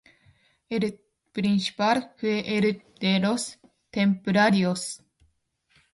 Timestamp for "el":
0.71-0.99, 2.57-2.83